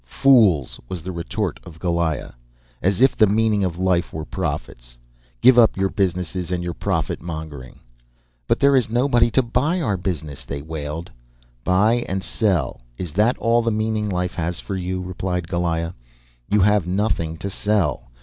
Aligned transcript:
"Fools!" 0.03 0.79
was 0.89 1.03
the 1.03 1.11
retort 1.11 1.59
of 1.63 1.77
Goliah. 1.77 2.31
"As 2.81 3.01
if 3.01 3.15
the 3.15 3.27
meaning 3.27 3.63
of 3.63 3.77
life 3.77 4.11
were 4.11 4.25
profits! 4.25 4.97
Give 5.41 5.59
up 5.59 5.77
your 5.77 5.89
businesses 5.89 6.51
and 6.51 6.63
your 6.63 6.73
profit 6.73 7.21
mongering." 7.21 7.81
"But 8.47 8.59
there 8.59 8.75
is 8.75 8.89
nobody 8.89 9.29
to 9.29 9.43
buy 9.43 9.79
our 9.79 9.97
business!" 9.97 10.43
they 10.43 10.63
wailed. 10.63 11.11
"Buy 11.63 12.03
and 12.09 12.23
sell 12.23 12.81
is 12.97 13.13
that 13.13 13.37
all 13.37 13.61
the 13.61 13.69
meaning 13.69 14.09
life 14.09 14.33
has 14.33 14.59
for 14.59 14.75
you?" 14.75 15.01
replied 15.03 15.47
Goliah. 15.47 15.93
"You 16.49 16.61
have 16.61 16.87
nothing 16.87 17.37
to 17.37 17.51
sell. 17.51 18.09